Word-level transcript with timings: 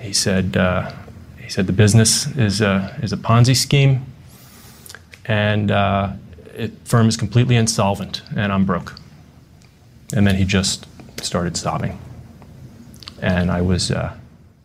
He 0.00 0.12
said, 0.14 0.56
uh, 0.56 0.90
he 1.38 1.50
said 1.50 1.66
the 1.66 1.72
business 1.72 2.26
is 2.34 2.62
a, 2.62 2.96
is 3.02 3.12
a 3.12 3.18
Ponzi 3.18 3.54
scheme, 3.54 4.06
and 5.26 5.70
uh, 5.70 6.12
it, 6.54 6.72
firm 6.84 7.08
is 7.08 7.18
completely 7.18 7.56
insolvent, 7.56 8.22
and 8.34 8.52
I'm 8.52 8.64
broke. 8.64 8.94
And 10.14 10.26
then 10.26 10.36
he 10.36 10.46
just 10.46 10.86
started 11.22 11.58
sobbing, 11.58 11.98
and 13.20 13.50
I 13.50 13.60
was. 13.60 13.90
Uh, 13.90 14.16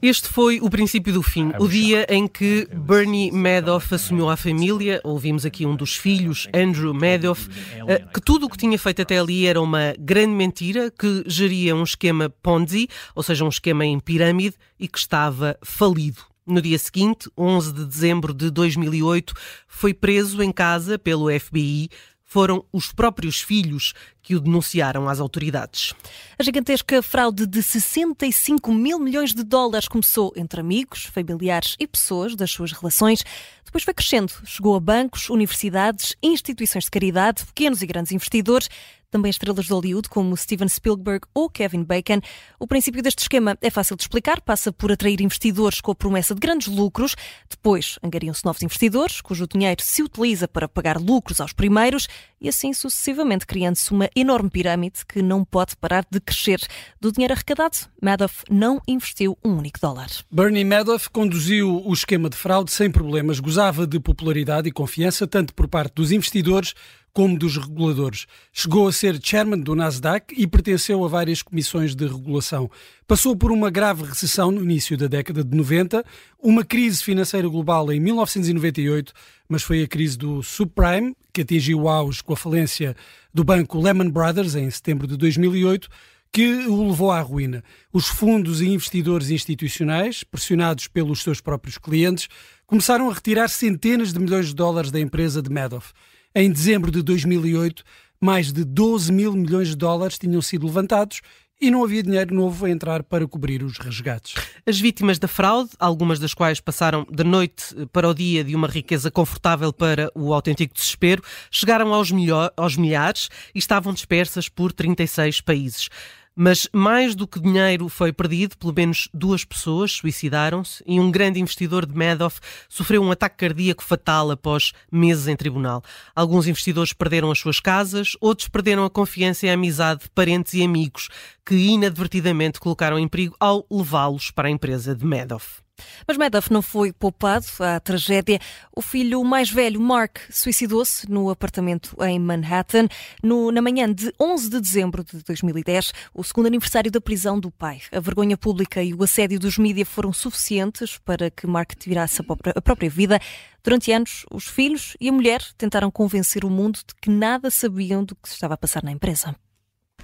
Este 0.02 0.27
foi 0.27 0.59
o 0.59 0.70
princípio 0.70 1.14
do 1.14 1.23
fim, 1.23 1.52
o 1.57 1.68
dia 1.68 2.05
em 2.09 2.28
que 2.28 2.68
Bernie 2.71 3.32
Madoff 3.32 3.96
assumiu 3.96 4.29
a 4.29 4.38
família. 4.38 5.00
Ouvimos 5.04 5.46
aqui 5.46 5.65
um 5.65 5.75
dos 5.75 5.96
filhos, 5.96 6.47
Andrew 6.54 6.93
Madoff, 6.93 7.47
eh, 7.88 8.04
que 8.14 8.21
tudo 8.21 8.46
o 8.46 8.50
que 8.50 8.57
tinha 8.57 8.78
feito 8.78 9.02
até 9.02 9.18
ali 9.18 9.47
era 9.47 9.60
uma 9.60 9.96
grande 9.97 10.33
mentira, 10.33 10.92
que 10.92 11.24
geria 11.25 11.75
um 11.75 11.83
esquema 11.83 12.29
Ponzi, 12.29 12.88
ou 13.16 13.24
seja, 13.24 13.46
um 13.46 13.50
esquema 13.50 13.86
em 13.86 14.00
pirâmide, 14.00 14.55
e 14.79 14.88
que 14.88 15.00
estava 15.00 15.57
falido. 15.64 16.21
No 16.46 16.61
dia 16.61 16.77
seguinte, 16.77 17.30
11 17.36 17.74
de 17.74 17.86
dezembro 17.86 18.33
de 18.33 18.52
2008, 18.52 19.33
foi 19.68 19.93
preso 19.93 20.43
em 20.43 20.52
casa 20.52 21.00
pelo 21.00 21.27
FBI 21.39 21.89
foram 22.36 22.66
os 22.74 22.91
próprios 22.91 23.39
filhos 23.39 23.93
que 24.25 24.36
o 24.36 24.39
denunciaram 24.39 25.07
às 25.07 25.20
autoridades. 25.20 25.93
A 26.38 26.43
gigantesca 26.43 27.00
fraude 27.04 27.46
de 27.46 27.61
65 27.61 28.74
mil 28.74 28.97
milhões 28.97 29.36
de 29.36 29.43
dólares 29.43 29.88
começou 29.88 30.33
entre 30.36 30.60
amigos, 30.60 31.06
familiares 31.06 31.75
e 31.79 31.86
pessoas 31.86 32.36
das 32.36 32.50
suas 32.50 32.72
relações. 32.72 33.23
Depois 33.64 33.83
foi 33.83 33.94
crescendo, 33.94 34.33
chegou 34.44 34.75
a 34.75 34.80
bancos, 34.80 35.30
universidades, 35.30 36.16
instituições 36.23 36.86
de 36.86 36.91
caridade, 36.91 37.45
pequenos 37.45 37.83
e 37.83 37.86
grandes 37.86 38.11
investidores, 38.11 38.67
também 39.16 39.30
estrelas 39.30 39.66
de 39.66 39.72
Hollywood 39.72 40.09
como 40.09 40.36
Steven 40.36 40.67
Spielberg 40.67 41.25
ou 41.33 41.49
Kevin 41.49 41.83
Bacon. 41.83 42.19
O 42.59 42.67
princípio 42.67 43.02
deste 43.02 43.19
esquema 43.19 43.58
é 43.61 43.69
fácil 43.69 43.95
de 43.95 44.03
explicar, 44.03 44.42
passa 44.42 44.73
por 44.73 44.92
atrair 44.92 45.21
investidores 45.21 45.80
com 45.80 45.92
a 45.92 45.95
promessa 45.95 46.36
de 46.36 46.42
grandes 46.42 46.67
lucros, 46.67 47.16
depois 47.49 47.97
angariam-se 48.03 48.44
novos 48.44 48.61
investidores, 48.61 49.21
cujo 49.21 49.47
dinheiro 49.47 49.81
se 49.81 50.03
utiliza 50.03 50.49
para 50.49 50.67
pagar 50.67 50.99
lucros 50.99 51.39
aos 51.39 51.53
primeiros 51.53 52.09
e 52.42 52.49
assim 52.49 52.73
sucessivamente 52.73 53.47
criando-se 53.47 53.92
uma 53.92 54.09
enorme 54.16 54.49
pirâmide 54.49 55.05
que 55.05 55.21
não 55.21 55.44
pode 55.44 55.75
parar 55.75 56.05
de 56.09 56.19
crescer. 56.19 56.61
Do 57.02 57.11
dinheiro 57.11 57.33
arrecadado, 57.33 57.77
Madoff 58.02 58.44
não 58.49 58.81
investiu 58.88 59.38
um 59.44 59.58
único 59.58 59.80
dólar. 59.80 60.08
Bernie 60.31 60.63
Madoff 60.63 61.09
conduziu 61.09 61.81
o 61.85 61.94
esquema 61.94 62.30
de 62.30 62.38
fraude 62.38 62.71
sem 62.71 62.89
problemas, 62.89 63.39
gozava 63.39 63.86
de 63.86 63.99
popularidade 63.99 64.69
e 64.69 64.71
confiança 64.71 65.27
tanto 65.27 65.53
por 65.53 65.67
parte 65.67 65.95
dos 65.95 66.11
investidores 66.11 66.73
como 67.16 67.39
dos 67.39 67.55
reguladores. 67.55 68.27
Chegou 68.52 68.89
a 68.89 68.91
ser 68.91 69.17
chairman 69.23 69.61
do 69.61 69.73
Nasdaq 69.73 70.35
e 70.38 70.45
pertenceu 70.45 71.02
a 71.05 71.08
várias 71.08 71.41
comissões 71.41 71.95
de 71.95 72.05
regulação. 72.05 72.69
Passou 73.08 73.38
por 73.38 73.53
uma 73.53 73.69
grave 73.69 74.03
recessão 74.03 74.52
no 74.52 74.61
início 74.61 74.97
da 74.97 75.08
década 75.08 75.41
de 75.41 75.55
90, 75.55 76.03
uma 76.43 76.66
crise 76.66 77.02
financeira 77.02 77.47
global 77.47 77.89
em 77.89 78.02
1998, 78.02 79.13
mas 79.47 79.63
foi 79.63 79.81
a 79.81 79.88
crise 79.88 80.17
do 80.17 80.43
subprime 80.43 81.16
que 81.31 81.41
atingiu 81.41 81.83
o 81.83 81.89
auge 81.89 82.21
com 82.21 82.33
a 82.33 82.38
falência 82.38 82.93
do 83.33 83.45
banco 83.45 83.80
Lehman 83.80 84.09
Brothers 84.09 84.53
em 84.53 84.69
setembro 84.69 85.08
de 85.08 85.16
2008 85.16 85.88
que 86.33 86.67
o 86.67 86.89
levou 86.89 87.11
à 87.11 87.21
ruína. 87.21 87.63
Os 87.93 88.09
fundos 88.09 88.59
e 88.59 88.67
investidores 88.67 89.30
institucionais, 89.30 90.21
pressionados 90.21 90.89
pelos 90.89 91.23
seus 91.23 91.39
próprios 91.39 91.77
clientes, 91.77 92.27
começaram 92.67 93.09
a 93.09 93.13
retirar 93.13 93.47
centenas 93.47 94.11
de 94.11 94.19
milhões 94.19 94.47
de 94.47 94.53
dólares 94.53 94.91
da 94.91 94.99
empresa 94.99 95.41
de 95.41 95.49
Madoff. 95.49 95.93
Em 96.38 96.52
dezembro 96.52 96.91
de 96.91 97.02
2008, 97.02 97.81
mais 98.19 98.52
de 98.52 98.65
12 98.65 99.09
mil 99.09 99.32
milhões 99.32 99.70
de 99.70 99.76
dólares 99.77 100.20
tinham 100.20 100.42
sido 100.42 100.65
levantados 100.65 101.21
e 101.61 101.71
não 101.71 101.82
havia 101.82 102.04
dinheiro 102.04 102.36
novo 102.36 102.65
a 102.65 102.70
entrar 102.70 103.04
para 103.04 103.26
cobrir 103.26 103.64
os 103.64 103.77
resgates. 103.77 104.33
As 104.65 104.77
vítimas 104.77 105.17
da 105.17 105.30
fraude, 105.30 105.70
algumas 105.80 106.20
das 106.20 106.33
quais 106.33 106.59
passaram 106.59 107.08
da 107.09 107.23
noite 107.23 107.73
para 107.93 108.09
o 108.09 108.14
dia 108.14 108.43
de 108.43 108.54
uma 108.54 108.67
riqueza 108.67 109.09
confortável 109.09 109.71
para 109.71 110.11
o 110.14 110.33
autêntico 110.33 110.73
desespero, 110.73 111.23
chegaram 111.49 111.93
aos, 111.93 112.09
aos 112.58 112.76
milhares 112.76 113.30
e 113.54 113.59
estavam 113.59 113.93
dispersas 113.93 114.49
por 114.49 114.73
36 114.73 115.39
países. 115.39 115.88
Mas 116.35 116.67
mais 116.73 117.15
do 117.15 117.25
que 117.25 117.39
dinheiro 117.39 117.87
foi 117.87 118.11
perdido, 118.11 118.57
pelo 118.57 118.73
menos 118.75 119.07
duas 119.13 119.45
pessoas 119.45 119.93
suicidaram-se 119.93 120.83
e 120.85 120.99
um 120.99 121.09
grande 121.09 121.39
investidor 121.39 121.85
de 121.85 121.95
Madoff 121.95 122.41
sofreu 122.67 123.01
um 123.01 123.09
ataque 123.09 123.37
cardíaco 123.37 123.81
fatal 123.81 124.29
após 124.29 124.73
meses 124.91 125.29
em 125.29 125.35
tribunal. 125.35 125.81
Alguns 126.13 126.45
investidores 126.45 126.91
perderam 126.91 127.31
as 127.31 127.39
suas 127.39 127.61
casas, 127.61 128.18
outros 128.19 128.50
perderam 128.50 128.84
a 128.84 128.90
confiança 128.90 129.46
e 129.46 129.50
a 129.50 129.53
amizade 129.53 130.03
de 130.03 130.09
parentes 130.09 130.53
e 130.53 130.62
amigos 130.62 131.07
que 131.46 131.56
inadvertidamente 131.56 132.59
colocaram 132.59 133.00
em 133.00 133.07
perigo 133.07 133.38
ao 133.40 133.66
levá-los 133.72 134.29
para 134.29 134.50
a 134.50 134.52
empresa 134.52 134.94
de 134.94 135.06
Madoff. 135.06 135.65
Mas 136.08 136.18
Madoff 136.18 136.52
não 136.52 136.62
foi 136.62 136.94
poupado 136.94 137.46
à 137.59 137.80
tragédia. 137.80 138.40
O 138.75 138.81
filho 138.81 139.24
mais 139.24 139.50
velho, 139.50 139.80
Mark, 139.80 140.19
suicidou-se 140.30 141.09
no 141.09 141.30
apartamento 141.30 141.96
em 142.03 142.19
Manhattan 142.19 142.88
no, 143.24 143.52
na 143.52 143.62
manhã 143.62 143.91
de 143.91 144.14
11 144.19 144.50
de 144.50 144.62
dezembro 144.62 145.03
de 145.03 145.24
2010, 145.24 145.94
o 146.14 146.24
segundo 146.24 146.47
aniversário 146.47 146.91
da 146.91 147.02
prisão 147.02 147.40
do 147.40 147.52
pai. 147.52 147.81
A 147.91 148.00
vergonha 148.00 148.38
pública 148.38 148.84
e 148.84 148.94
o 148.94 149.03
assédio 149.03 149.40
dos 149.40 149.58
mídias 149.58 149.88
foram 149.88 150.14
suficientes 150.14 150.97
para 150.97 151.30
que 151.30 151.47
Mark 151.47 151.74
tirasse 151.75 152.22
a 152.22 152.62
própria, 152.62 152.90
vida. 152.90 153.19
Durante 153.64 153.91
anos, 153.91 154.25
os 154.31 154.46
filhos 154.46 154.96
e 155.02 155.09
a 155.09 155.12
mulher 155.12 155.41
tentaram 155.58 155.90
convencer 155.90 156.46
o 156.46 156.50
mundo 156.50 156.78
de 156.78 156.94
que 157.02 157.09
nada 157.09 157.50
sabiam 157.50 158.03
do 158.03 158.16
que 158.16 158.30
se 158.30 158.35
estava 158.35 158.53
a 158.53 158.58
passar 158.58 158.84
na 158.84 158.91
empresa. 158.91 159.35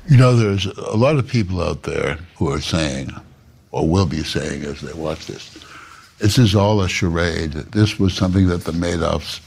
You 0.09 0.17
know, 0.17 0.35
there's 0.35 0.65
a 0.65 0.97
lot 0.97 1.19
of 1.19 1.29
people 1.29 1.61
out 1.61 1.83
there 1.83 2.17
who 2.39 2.51
are 2.51 2.61
saying 2.61 3.13
or 3.71 3.87
will 3.87 4.05
be 4.05 4.23
saying 4.23 4.63
as 4.63 4.81
they 4.81 4.93
watch 4.93 5.27
this. 5.27 5.57
This 6.19 6.37
is 6.37 6.55
all 6.55 6.81
a 6.81 6.89
charade. 6.89 7.51
This 7.51 7.99
was 7.99 8.13
something 8.13 8.47
that 8.47 8.63
the 8.63 8.71
Madoffs 8.71 9.39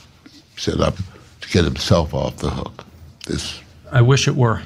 set 0.56 0.80
up 0.80 0.96
to 1.40 1.48
get 1.48 1.64
himself 1.64 2.14
off 2.14 2.38
the 2.38 2.50
hook. 2.50 2.84
This. 3.26 3.60
I 3.92 4.02
wish 4.02 4.26
it 4.26 4.34
were. 4.34 4.62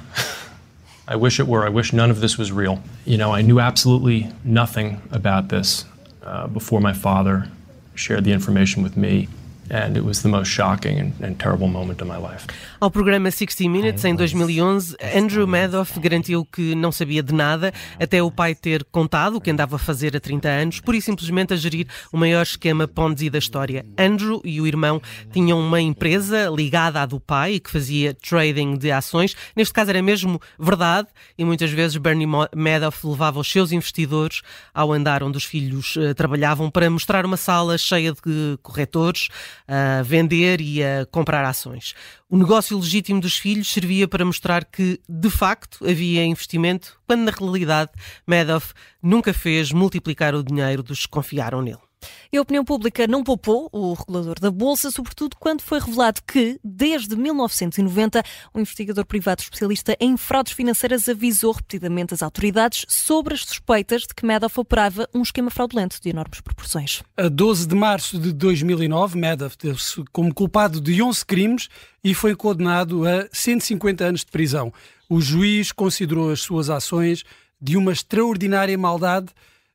I 1.08 1.16
wish 1.16 1.40
it 1.40 1.46
were. 1.46 1.64
I 1.64 1.68
wish 1.68 1.92
none 1.92 2.10
of 2.10 2.20
this 2.20 2.38
was 2.38 2.52
real. 2.52 2.82
You 3.04 3.18
know, 3.18 3.32
I 3.32 3.42
knew 3.42 3.60
absolutely 3.60 4.30
nothing 4.44 5.00
about 5.10 5.48
this 5.48 5.84
uh, 6.22 6.46
before 6.46 6.80
my 6.80 6.92
father 6.92 7.48
shared 7.94 8.24
the 8.24 8.32
information 8.32 8.82
with 8.82 8.96
me. 8.96 9.28
And 9.70 9.96
it 9.96 10.04
was 10.04 10.22
the 10.22 10.28
most 10.28 10.50
shocking 10.50 10.98
and, 10.98 11.12
and 11.22 11.34
terrible 11.34 11.68
moment 11.68 12.02
of 12.02 12.10
my 12.10 12.16
life. 12.16 12.46
Ao 12.80 12.90
programa 12.90 13.30
60 13.30 13.68
Minutes, 13.68 14.04
em 14.04 14.14
2011, 14.14 14.96
Andrew 15.14 15.46
Madoff 15.46 15.98
garantiu 16.00 16.44
que 16.44 16.74
não 16.74 16.92
sabia 16.92 17.22
de 17.22 17.34
nada, 17.34 17.72
até 18.00 18.22
o 18.22 18.30
pai 18.30 18.54
ter 18.54 18.84
contado 18.84 19.36
o 19.36 19.40
que 19.40 19.50
andava 19.50 19.76
a 19.76 19.78
fazer 19.78 20.16
há 20.16 20.20
30 20.20 20.48
anos, 20.48 20.80
por 20.80 20.94
e 20.94 21.02
simplesmente 21.02 21.52
a 21.52 21.56
gerir 21.56 21.86
o 22.12 22.16
maior 22.16 22.42
esquema 22.42 22.86
Ponzi 22.86 23.28
da 23.28 23.38
história. 23.38 23.84
Andrew 23.98 24.40
e 24.44 24.60
o 24.60 24.66
irmão 24.66 25.02
tinham 25.32 25.58
uma 25.60 25.80
empresa 25.80 26.48
ligada 26.54 27.02
à 27.02 27.06
do 27.06 27.20
pai 27.20 27.60
que 27.60 27.70
fazia 27.70 28.14
trading 28.14 28.76
de 28.76 28.90
ações. 28.90 29.36
Neste 29.56 29.74
caso 29.74 29.90
era 29.90 30.00
mesmo 30.00 30.40
verdade 30.58 31.08
e 31.36 31.44
muitas 31.44 31.70
vezes 31.70 31.96
Bernie 31.96 32.26
Madoff 32.26 33.06
levava 33.06 33.40
os 33.40 33.50
seus 33.50 33.72
investidores 33.72 34.42
ao 34.72 34.92
andar 34.92 35.22
onde 35.22 35.36
os 35.36 35.44
filhos 35.44 35.96
uh, 35.96 36.14
trabalhavam 36.14 36.70
para 36.70 36.88
mostrar 36.88 37.26
uma 37.26 37.36
sala 37.36 37.76
cheia 37.76 38.12
de 38.12 38.58
corretores 38.62 39.28
a 39.66 40.02
vender 40.02 40.60
e 40.60 40.82
a 40.82 41.06
comprar 41.10 41.44
ações. 41.44 41.94
O 42.28 42.36
negócio 42.36 42.78
legítimo 42.78 43.20
dos 43.20 43.38
filhos 43.38 43.72
servia 43.72 44.06
para 44.06 44.24
mostrar 44.24 44.64
que, 44.64 45.00
de 45.08 45.30
facto, 45.30 45.84
havia 45.88 46.24
investimento, 46.24 47.00
quando 47.06 47.22
na 47.22 47.32
realidade 47.32 47.90
Madoff 48.26 48.72
nunca 49.02 49.32
fez 49.32 49.72
multiplicar 49.72 50.34
o 50.34 50.44
dinheiro 50.44 50.82
dos 50.82 51.06
que 51.06 51.08
confiaram 51.08 51.62
nele. 51.62 51.87
E 52.32 52.36
a 52.36 52.42
opinião 52.42 52.64
pública 52.64 53.06
não 53.06 53.24
poupou 53.24 53.68
o 53.72 53.94
regulador 53.94 54.38
da 54.38 54.50
Bolsa, 54.50 54.90
sobretudo 54.90 55.36
quando 55.38 55.62
foi 55.62 55.80
revelado 55.80 56.20
que, 56.26 56.58
desde 56.62 57.16
1990, 57.16 58.22
um 58.54 58.60
investigador 58.60 59.06
privado 59.06 59.42
especialista 59.42 59.96
em 59.98 60.16
fraudes 60.16 60.52
financeiras 60.52 61.08
avisou 61.08 61.52
repetidamente 61.52 62.14
as 62.14 62.22
autoridades 62.22 62.84
sobre 62.88 63.34
as 63.34 63.40
suspeitas 63.40 64.02
de 64.02 64.14
que 64.14 64.26
Madoff 64.26 64.60
operava 64.60 65.08
um 65.14 65.22
esquema 65.22 65.50
fraudulento 65.50 65.98
de 66.00 66.10
enormes 66.10 66.40
proporções. 66.40 67.02
A 67.16 67.28
12 67.28 67.66
de 67.66 67.74
março 67.74 68.18
de 68.18 68.32
2009, 68.32 69.18
Madoff 69.18 69.56
teve-se 69.56 70.04
como 70.12 70.34
culpado 70.34 70.80
de 70.80 71.02
11 71.02 71.24
crimes 71.24 71.68
e 72.04 72.14
foi 72.14 72.34
condenado 72.36 73.06
a 73.06 73.26
150 73.32 74.04
anos 74.04 74.20
de 74.20 74.30
prisão. 74.30 74.72
O 75.08 75.20
juiz 75.20 75.72
considerou 75.72 76.30
as 76.30 76.40
suas 76.40 76.68
ações 76.68 77.24
de 77.60 77.76
uma 77.76 77.92
extraordinária 77.92 78.76
maldade 78.76 79.28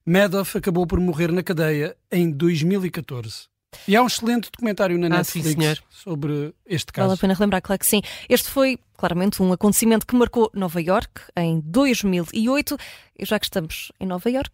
Madoff 0.06 0.58
acabou 0.58 0.86
por 0.86 1.00
morrer 1.00 1.32
na 1.32 1.42
cadeia 1.42 1.96
em 2.12 2.30
2014. 2.30 3.48
E 3.88 3.96
há 3.96 4.04
um 4.04 4.08
excelente 4.08 4.52
documentário 4.52 5.00
na 5.00 5.08
Netflix 5.08 5.56
ah, 5.58 5.76
sim, 5.76 5.82
sobre 5.90 6.54
este 6.66 6.92
caso. 6.92 7.08
Vale 7.08 7.18
a 7.18 7.22
pena 7.22 7.34
relembrar, 7.34 7.62
claro 7.62 7.80
que 7.80 7.88
sim. 7.88 8.02
Este 8.28 8.50
foi 8.50 8.78
claramente 8.98 9.42
um 9.42 9.52
acontecimento 9.54 10.06
que 10.06 10.16
marcou 10.16 10.52
Nova 10.54 10.82
York 10.82 11.22
em 11.38 11.62
2008. 11.62 12.78
E 13.18 13.26
já 13.26 13.40
que 13.40 13.46
estamos 13.46 13.92
em 14.00 14.06
Nova 14.06 14.30
York. 14.30 14.52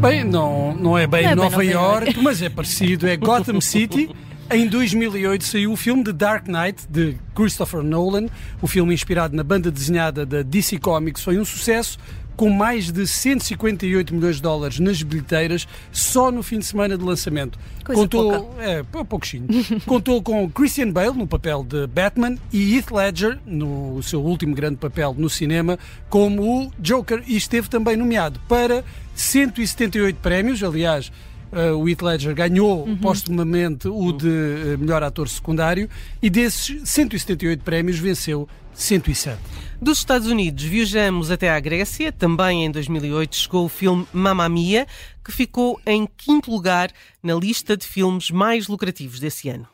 Bem, 0.00 0.24
não, 0.24 0.74
não 0.74 0.98
é 0.98 1.06
bem 1.06 1.22
não 1.22 1.30
é 1.30 1.34
Nova, 1.34 1.64
Iorque, 1.64 1.74
Nova 1.74 1.86
York, 1.86 2.06
York, 2.06 2.22
mas 2.22 2.42
é 2.42 2.48
parecido, 2.48 3.06
é 3.06 3.16
Gotham 3.16 3.60
City. 3.62 4.10
Em 4.52 4.66
2008 4.68 5.44
saiu 5.44 5.72
o 5.72 5.76
filme 5.76 6.04
The 6.04 6.12
Dark 6.12 6.46
Knight 6.46 6.86
de 6.88 7.16
Christopher 7.34 7.82
Nolan. 7.82 8.26
O 8.60 8.66
filme 8.66 8.92
inspirado 8.92 9.34
na 9.34 9.42
banda 9.42 9.70
desenhada 9.70 10.26
da 10.26 10.42
DC 10.42 10.78
Comics 10.78 11.22
foi 11.22 11.38
um 11.38 11.44
sucesso 11.44 11.98
com 12.36 12.50
mais 12.50 12.90
de 12.90 13.06
158 13.06 14.14
milhões 14.14 14.36
de 14.36 14.42
dólares 14.42 14.78
nas 14.78 15.02
bilheteiras 15.02 15.66
só 15.90 16.30
no 16.30 16.42
fim 16.42 16.58
de 16.58 16.66
semana 16.66 16.98
de 16.98 17.04
lançamento. 17.04 17.58
Coisa 17.84 18.02
Contou, 18.02 18.32
pouca. 18.44 18.62
é, 18.62 18.82
pou- 18.82 19.04
pouquinho. 19.06 19.46
Contou 19.86 20.22
com 20.22 20.50
Christian 20.50 20.90
Bale 20.90 21.16
no 21.16 21.26
papel 21.26 21.64
de 21.64 21.86
Batman 21.86 22.36
e 22.52 22.76
Heath 22.76 22.90
Ledger 22.90 23.38
no 23.46 24.02
seu 24.02 24.20
último 24.22 24.54
grande 24.54 24.76
papel 24.76 25.14
no 25.16 25.30
cinema 25.30 25.78
como 26.10 26.66
o 26.66 26.70
Joker 26.78 27.22
e 27.26 27.36
esteve 27.36 27.68
também 27.70 27.96
nomeado 27.96 28.38
para 28.48 28.84
178 29.14 30.16
prémios, 30.20 30.62
aliás, 30.62 31.10
eh, 31.52 31.70
o 31.70 31.88
Heath 31.88 32.02
Ledger 32.02 32.34
ganhou 32.34 32.88
postumamente 33.00 33.88
o 33.88 34.12
de 34.12 34.28
eh, 34.28 34.76
melhor 34.78 35.02
ator 35.02 35.28
secundário 35.28 35.88
e 36.22 36.30
desses 36.30 36.88
178 36.88 37.62
prémios 37.62 37.98
venceu 37.98 38.48
107. 38.74 39.38
Dos 39.80 39.98
Estados 39.98 40.28
Unidos, 40.28 40.62
viajamos 40.64 41.30
até 41.30 41.50
à 41.50 41.60
Grécia. 41.60 42.12
Também 42.12 42.64
em 42.64 42.70
2008 42.70 43.36
chegou 43.36 43.66
o 43.66 43.68
filme 43.68 44.06
Mamma 44.12 44.48
Mia, 44.48 44.86
que 45.24 45.32
ficou 45.32 45.80
em 45.84 46.08
quinto 46.16 46.50
lugar 46.50 46.90
na 47.22 47.34
lista 47.34 47.76
de 47.76 47.86
filmes 47.86 48.30
mais 48.30 48.68
lucrativos 48.68 49.20
desse 49.20 49.48
ano. 49.48 49.66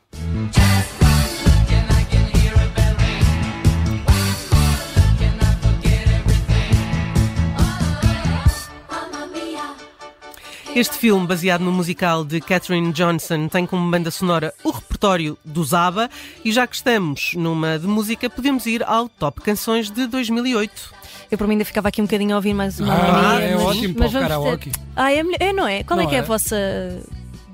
Este 10.79 10.97
filme, 10.97 11.27
baseado 11.27 11.63
no 11.63 11.73
musical 11.73 12.25
de 12.25 12.41
Catherine 12.41 12.93
Johnson, 12.93 13.49
tem 13.49 13.67
como 13.67 13.91
banda 13.91 14.13
sonora 14.13 14.55
o 14.63 14.71
repertório 14.71 15.37
do 15.45 15.65
ABBA 15.75 16.09
e 16.45 16.53
já 16.53 16.69
que 16.69 16.77
estamos 16.77 17.33
numa 17.35 17.77
de 17.81 17.87
música, 17.89 18.31
podemos 18.31 18.65
ir 18.65 18.85
ao 18.85 19.09
Top 19.09 19.41
Canções 19.41 19.91
de 19.91 20.07
2008. 20.07 20.95
Eu 21.33 21.37
por 21.37 21.49
mim 21.49 21.55
ainda 21.55 21.65
ficava 21.65 21.89
aqui 21.89 22.01
um 22.01 22.05
bocadinho 22.05 22.33
a 22.33 22.37
ouvir 22.37 22.55
mais 22.55 22.79
uma 22.79 22.95
Ah, 22.95 23.41
é 23.41 23.55
mas, 23.57 23.65
ótimo 23.65 23.95
para 23.95 24.03
mas 24.05 24.11
o 24.11 24.13
vamos 24.13 24.29
karaoke. 24.29 24.71
ter- 24.71 24.81
Ah, 24.95 25.13
é, 25.13 25.23
melhor- 25.25 25.39
é, 25.41 25.53
não 25.53 25.67
é? 25.67 25.83
Qual 25.83 25.99
é 25.99 26.03
Não 26.05 26.09
que 26.11 26.15
é 26.15 26.19
é? 26.19 26.23
a 26.23 26.25
vossa 26.25 26.57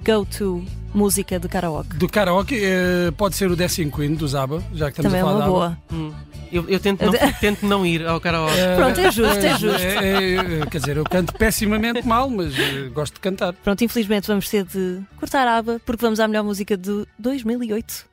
go-to 0.05 0.63
música 0.95 1.39
de 1.39 1.49
karaoke? 1.49 1.97
Do 1.97 2.09
karaoke 2.09 2.59
eh, 2.63 3.11
pode 3.17 3.37
ser 3.37 3.51
o 3.51 3.57
Dancing 3.57 3.91
Queen 3.91 4.15
do 4.15 4.27
Zaba, 4.29 4.63
já 4.73 4.91
que 4.91 5.01
estamos 5.01 5.13
Também 5.13 5.19
é 5.19 5.23
a 5.23 5.25
falar 5.25 5.35
uma 5.35 5.45
de 5.45 5.51
boa. 5.51 5.79
Hum. 5.93 6.13
Eu, 6.53 6.69
eu 6.69 6.79
tento, 6.79 7.05
não, 7.05 7.13
tento 7.41 7.67
não 7.67 7.85
ir 7.85 8.07
ao 8.07 8.21
karaoke. 8.21 8.55
Pronto, 8.77 9.01
é 9.01 9.11
justo, 9.11 9.45
é 9.45 9.51
ABBA. 9.51 9.59
justo. 9.59 9.83
É, 9.83 10.61
é, 10.63 10.67
quer 10.71 10.79
dizer, 10.79 10.97
eu 10.97 11.05
canto 11.05 11.35
pessimamente 11.35 12.07
mal, 12.07 12.31
mas 12.31 12.57
eh, 12.59 12.89
gosto 12.95 13.15
de 13.15 13.21
cantar. 13.21 13.53
Pronto, 13.55 13.83
infelizmente 13.83 14.29
vamos 14.29 14.49
ter 14.49 14.65
de 14.65 15.01
cortar 15.19 15.49
a 15.49 15.57
aba 15.57 15.81
porque 15.85 16.01
vamos 16.03 16.21
à 16.21 16.29
melhor 16.29 16.45
música 16.45 16.77
de 16.77 17.05
2008. 17.19 18.07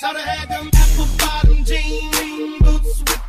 Shoulda 0.00 0.18
had 0.20 0.48
them 0.48 0.70
apple 0.74 1.06
bottom 1.18 1.64
jean 1.64 2.58
boots 2.60 3.00
with 3.00 3.23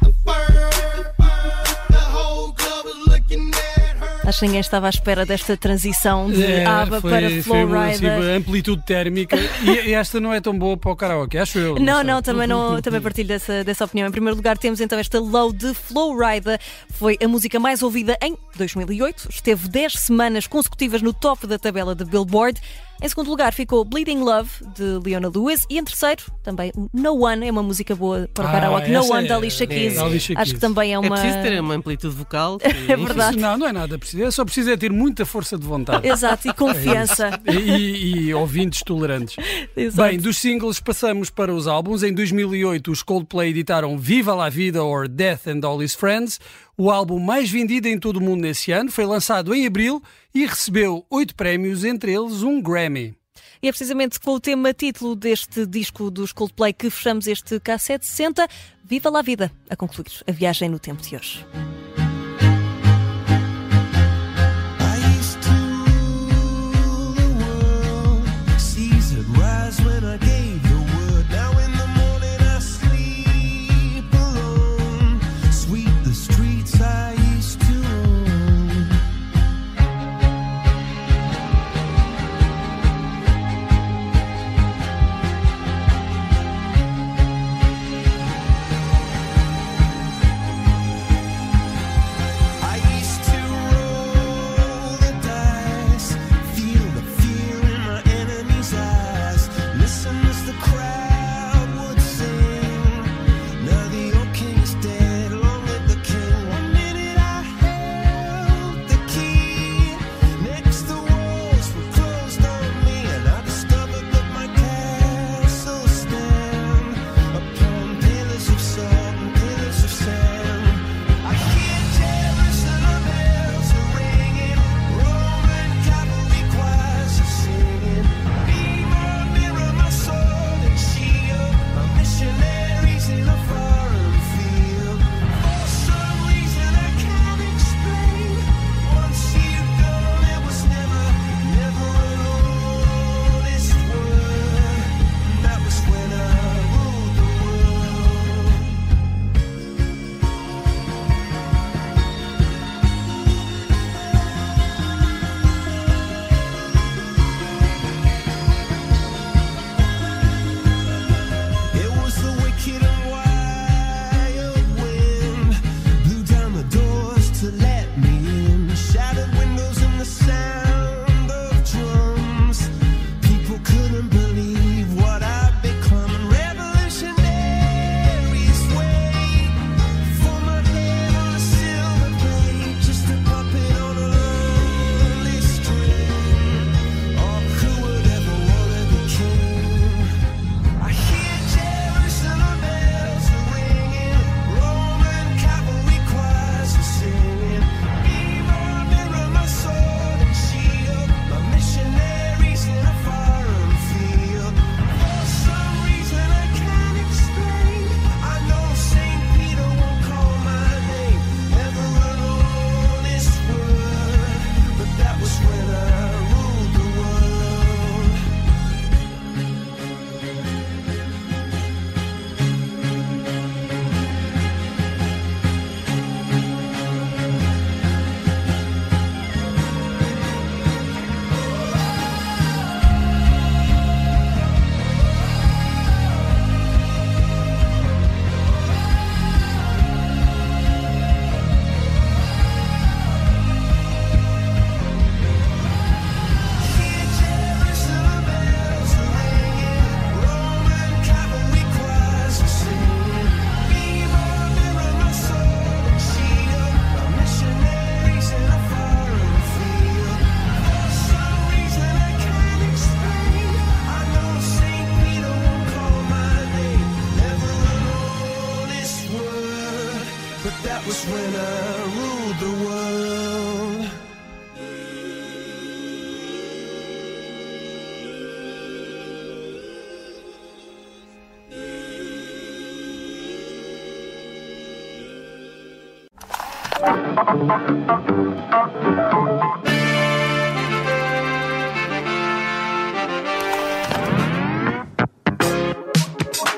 Acho 4.25 4.39
que 4.39 4.45
ninguém 4.45 4.59
estava 4.61 4.87
à 4.87 4.89
espera 4.89 5.23
desta 5.25 5.55
transição 5.55 6.31
de 6.31 6.43
É, 6.43 6.65
aba 6.65 6.99
foi- 6.99 7.11
para 7.11 7.29
foi 7.29 7.41
Flowrider. 7.43 8.17
assim, 8.17 8.31
amplitude 8.37 8.81
térmica 8.83 9.37
e, 9.61 9.93
esta 9.93 10.19
não 10.19 10.33
é 10.33 10.41
tão 10.41 10.57
boa 10.57 10.75
para 10.75 10.91
o 10.91 10.95
karaoke, 10.95 11.37
acho 11.37 11.59
eu. 11.59 11.75
Não, 11.79 11.97
sei. 11.97 12.03
não, 12.05 12.21
também, 12.23 12.47
não, 12.47 12.81
também 12.81 13.01
partilho 13.01 13.27
dessa, 13.27 13.63
dessa 13.63 13.85
opinião. 13.85 14.07
Em 14.07 14.11
primeiro 14.11 14.35
lugar, 14.35 14.57
temos 14.57 14.81
então 14.81 14.97
esta 14.97 15.19
Low 15.19 15.53
de 15.53 15.73
Flowrider. 15.75 16.59
Foi 16.89 17.17
a 17.23 17.27
música 17.27 17.59
mais 17.59 17.83
ouvida 17.83 18.17
em 18.21 18.35
2008. 18.55 19.27
Esteve 19.29 19.69
10 19.69 19.93
semanas 19.93 20.47
consecutivas 20.47 21.03
no 21.03 21.13
top 21.13 21.45
da 21.45 21.59
tabela 21.59 21.93
de 21.93 22.03
Billboard. 22.03 22.59
Em 23.01 23.09
segundo 23.09 23.29
lugar, 23.29 23.53
ficou 23.53 23.83
Bleeding 23.83 24.19
Love 24.19 24.49
de 24.75 24.99
Leona 25.05 25.29
Lewis. 25.33 25.65
E 25.69 25.77
em 25.77 25.83
terceiro, 25.83 26.23
também 26.41 26.71
No 26.93 27.23
One 27.25 27.45
é 27.47 27.51
uma 27.51 27.61
música 27.61 27.93
boa 27.95 28.27
para 28.33 28.45
o 28.45 28.47
Ah, 28.47 28.51
karaoke. 28.51 28.89
No 28.89 29.03
One 29.11 29.25
é- 29.25 29.27
da 29.27 29.35
Alicia 29.35 29.67
Keys. 29.67 29.97
Alicia 29.97 30.39
Acho 30.39 30.53
que 30.55 30.59
também 30.59 30.91
é 30.91 30.93
É 30.95 30.99
uma. 30.99 31.09
preciso 31.19 31.41
ter 31.43 31.59
uma 31.59 31.73
amplitude 31.75 32.15
vocal. 32.15 32.57
que- 32.57 32.91
É 32.91 32.95
verdade. 32.95 33.37
Não, 33.37 33.57
não 33.57 33.67
é 33.67 33.73
nada 33.73 33.97
preciso. 33.99 34.23
É 34.23 34.31
só 34.31 34.43
preciso 34.45 34.71
é 34.71 34.77
ter 34.77 34.91
muita 34.91 35.25
força 35.25 35.57
de 35.57 35.65
vontade. 35.67 36.07
Exato, 36.07 36.47
e 36.47 36.53
confiança. 36.53 37.39
E, 37.45 37.51
e- 37.51 38.17
e 38.27 38.33
ouvintes 38.33 38.81
tolerantes. 38.83 39.35
Exato. 39.75 40.09
Bem, 40.09 40.17
dos 40.19 40.37
singles 40.37 40.79
passamos 40.79 41.29
para 41.29 41.53
os 41.53 41.67
álbuns. 41.67 42.01
Em 42.01 42.13
2008, 42.13 42.91
os 42.91 43.03
Coldplay 43.03 43.49
editaram 43.49 43.97
Viva 43.97 44.33
la 44.33 44.49
Vida 44.49 44.83
or 44.83 45.07
Death 45.07 45.47
and 45.47 45.67
All 45.67 45.83
His 45.83 45.93
Friends, 45.93 46.39
o 46.77 46.91
álbum 46.91 47.19
mais 47.19 47.49
vendido 47.49 47.87
em 47.87 47.99
todo 47.99 48.17
o 48.17 48.21
mundo 48.21 48.41
nesse 48.41 48.71
ano. 48.71 48.91
Foi 48.91 49.05
lançado 49.05 49.53
em 49.53 49.65
abril 49.65 50.01
e 50.33 50.45
recebeu 50.45 51.05
oito 51.09 51.35
prémios, 51.35 51.83
entre 51.83 52.13
eles 52.13 52.43
um 52.43 52.61
Grammy. 52.61 53.15
E 53.61 53.67
é 53.67 53.71
precisamente 53.71 54.19
com 54.19 54.31
o 54.31 54.39
tema 54.39 54.73
título 54.73 55.15
deste 55.15 55.65
disco 55.65 56.11
dos 56.11 56.31
Coldplay 56.31 56.73
que 56.73 56.89
fechamos 56.89 57.27
este 57.27 57.59
K760. 57.59 58.47
Viva 58.83 59.09
lá 59.09 59.21
vida! 59.21 59.51
A 59.69 59.75
concluir 59.75 60.11
a 60.27 60.31
viagem 60.31 60.69
no 60.69 60.79
tempo 60.79 61.01
de 61.01 61.15
hoje. 61.15 61.45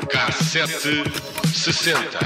Cassete 0.10 1.04
sessenta. 1.54 2.20